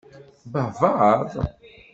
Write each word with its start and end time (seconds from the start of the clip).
Tebbehbaḍ? 0.41 1.31